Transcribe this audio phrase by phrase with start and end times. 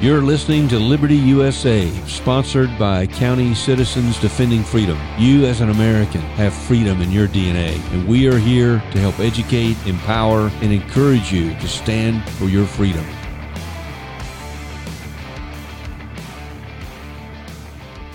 [0.00, 4.96] You're listening to Liberty USA, sponsored by County Citizens Defending Freedom.
[5.18, 9.18] You, as an American, have freedom in your DNA, and we are here to help
[9.18, 13.04] educate, empower, and encourage you to stand for your freedom.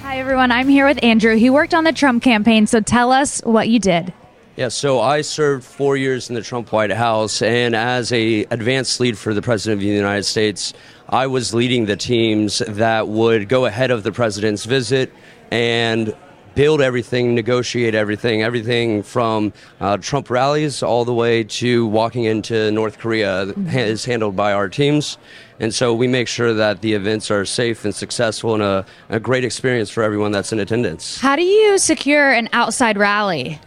[0.04, 0.52] Hi, everyone.
[0.52, 1.36] I'm here with Andrew.
[1.36, 4.14] He worked on the Trump campaign, so tell us what you did.
[4.56, 9.00] Yeah, so I served four years in the Trump White House, and as a advanced
[9.00, 10.74] lead for the President of the United States,
[11.10, 15.12] I was leading the teams that would go ahead of the president's visit
[15.50, 16.16] and
[16.54, 22.72] build everything, negotiate everything, everything from uh, Trump rallies all the way to walking into
[22.72, 23.76] North Korea mm-hmm.
[23.76, 25.18] is handled by our teams.
[25.60, 29.20] And so we make sure that the events are safe and successful and a, a
[29.20, 31.20] great experience for everyone that's in attendance.
[31.20, 33.60] How do you secure an outside rally?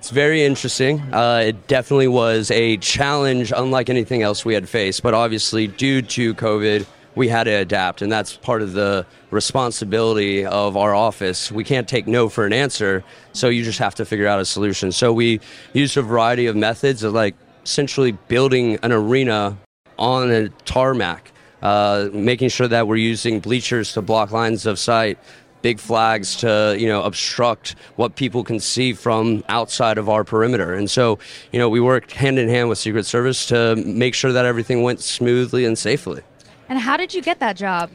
[0.00, 0.98] It's very interesting.
[1.12, 6.00] Uh, it definitely was a challenge unlike anything else we had faced, but obviously, due
[6.00, 6.86] to COVID,
[7.16, 11.52] we had to adapt, and that's part of the responsibility of our office.
[11.52, 14.46] We can't take no for an answer, so you just have to figure out a
[14.46, 14.90] solution.
[14.90, 15.38] So we
[15.74, 19.58] used a variety of methods of like essentially building an arena
[19.98, 25.18] on a tarmac, uh, making sure that we're using bleachers to block lines of sight,
[25.62, 30.74] big flags to you know obstruct what people can see from outside of our perimeter.
[30.74, 31.18] And so
[31.52, 34.82] you know we worked hand in hand with secret service to make sure that everything
[34.82, 36.22] went smoothly and safely.
[36.68, 37.90] And how did you get that job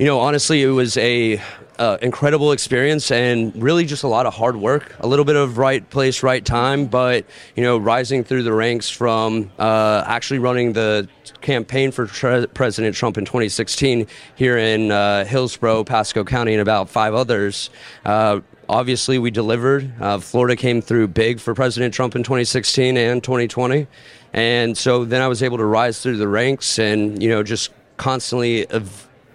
[0.00, 1.38] you know honestly it was a
[1.78, 5.58] uh, incredible experience and really just a lot of hard work a little bit of
[5.58, 10.72] right place right time but you know rising through the ranks from uh, actually running
[10.72, 11.06] the
[11.42, 14.06] campaign for tre- President Trump in 2016
[14.36, 17.70] here in uh, Hillsborough, Pasco County, and about five others.
[18.04, 19.90] Uh, obviously, we delivered.
[20.00, 23.86] Uh, Florida came through big for President Trump in 2016 and 2020.
[24.34, 27.70] And so then I was able to rise through the ranks and, you know, just
[27.96, 28.66] constantly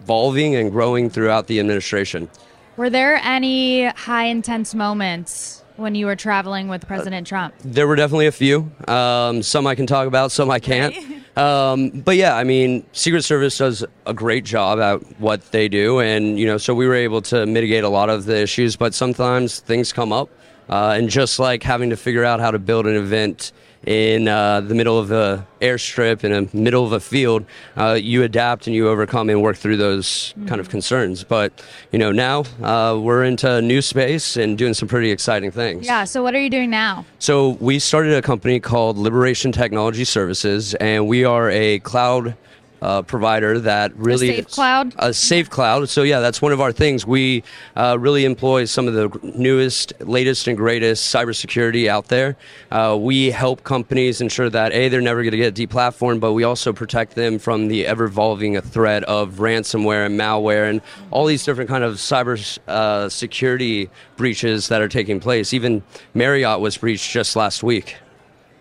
[0.05, 2.29] evolving and growing throughout the administration.
[2.77, 7.55] Were there any high intense moments when you were traveling with President Trump?
[7.63, 8.71] There were definitely a few.
[8.87, 10.95] Um, some I can talk about, some I can't.
[11.35, 15.99] Um, but yeah, I mean, Secret Service does a great job at what they do,
[15.99, 18.77] and you know, so we were able to mitigate a lot of the issues.
[18.77, 20.29] But sometimes things come up,
[20.69, 23.51] uh, and just like having to figure out how to build an event
[23.85, 27.45] in uh, the middle of the airstrip in the middle of a field,
[27.77, 30.47] uh, you adapt and you overcome and work through those mm-hmm.
[30.47, 31.23] kind of concerns.
[31.23, 35.85] But you know, now uh, we're into new space and doing some pretty exciting things.
[35.85, 36.03] Yeah.
[36.05, 37.05] So what are you doing now?
[37.19, 42.35] So we started a company called Liberation Technology Services, and we are a cloud
[42.85, 44.93] uh, provider that really a safe cloud.
[44.99, 45.89] A safe cloud.
[45.89, 47.03] So yeah, that's one of our things.
[47.03, 47.43] We
[47.75, 52.37] uh, really employ some of the newest, latest, and greatest cybersecurity out there.
[52.69, 56.43] Uh, we help companies ensure that a they're never going to get deplatformed, but we
[56.43, 60.79] also protect them from the ever evolving threat of ransomware and malware and
[61.09, 65.53] all these different kind of cyber uh, security breaches that are taking place.
[65.53, 65.81] Even
[66.13, 67.97] Marriott was breached just last week.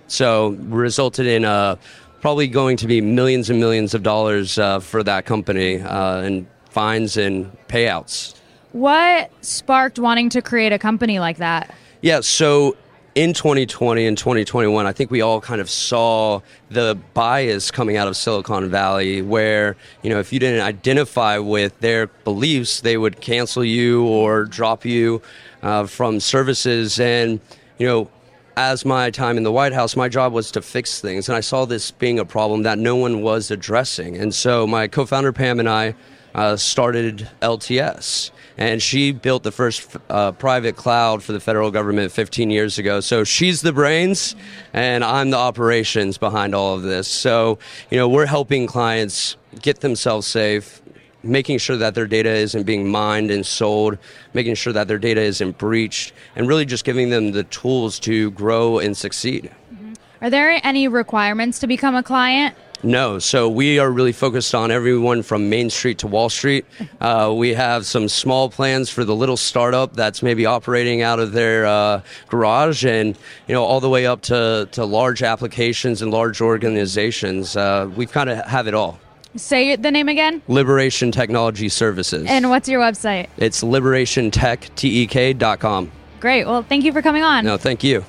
[0.06, 1.78] So resulted in a
[2.24, 6.46] probably going to be millions and millions of dollars uh, for that company uh, in
[6.70, 8.34] fines and payouts.
[8.72, 11.74] What sparked wanting to create a company like that?
[12.00, 12.78] Yeah, so
[13.14, 16.40] in 2020 and 2021, I think we all kind of saw
[16.70, 21.78] the bias coming out of Silicon Valley where, you know, if you didn't identify with
[21.80, 25.20] their beliefs, they would cancel you or drop you
[25.62, 26.98] uh, from services.
[26.98, 27.38] And,
[27.76, 28.10] you know,
[28.56, 31.40] as my time in the White House, my job was to fix things, and I
[31.40, 34.16] saw this being a problem that no one was addressing.
[34.16, 35.94] And so my co-founder Pam and I
[36.34, 42.12] uh, started LTS, and she built the first uh, private cloud for the federal government
[42.12, 43.00] 15 years ago.
[43.00, 44.36] So she's the brains,
[44.72, 47.08] and I'm the operations behind all of this.
[47.08, 47.58] So
[47.90, 50.80] you know, we're helping clients get themselves safe,
[51.24, 53.98] making sure that their data isn't being mined and sold,
[54.32, 58.30] making sure that their data isn't breached, and really just giving them the tools to
[58.32, 59.50] grow and succeed.
[59.72, 59.92] Mm-hmm.
[60.22, 62.54] Are there any requirements to become a client?
[62.84, 66.66] No, so we are really focused on everyone from Main Street to Wall Street.
[67.00, 71.32] Uh, we have some small plans for the little startup that's maybe operating out of
[71.32, 76.10] their uh, garage, and you know all the way up to, to large applications and
[76.10, 77.56] large organizations.
[77.56, 78.98] Uh, we kind of have it all.
[79.36, 80.42] Say the name again.
[80.46, 82.26] Liberation Technology Services.
[82.28, 83.28] And what's your website?
[83.36, 85.92] It's liberationtek.com.
[86.20, 86.46] Great.
[86.46, 87.44] Well, thank you for coming on.
[87.44, 88.04] No, thank you.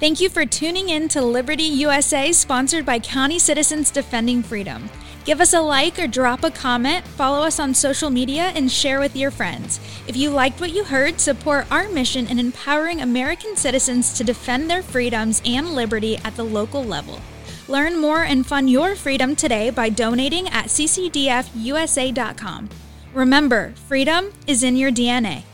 [0.00, 4.88] Thank you for tuning in to Liberty USA, sponsored by County Citizens Defending Freedom.
[5.24, 8.98] Give us a like or drop a comment, follow us on social media, and share
[8.98, 9.78] with your friends.
[10.06, 14.70] If you liked what you heard, support our mission in empowering American citizens to defend
[14.70, 17.20] their freedoms and liberty at the local level.
[17.68, 22.68] Learn more and fund your freedom today by donating at ccdfusa.com.
[23.14, 25.44] Remember, freedom is in your DNA.